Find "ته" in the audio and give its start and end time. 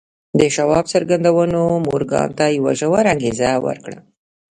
2.37-2.45